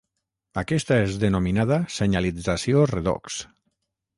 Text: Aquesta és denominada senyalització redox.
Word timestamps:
Aquesta 0.61 0.95
és 1.01 1.17
denominada 1.25 1.79
senyalització 1.99 2.87
redox. 2.93 3.39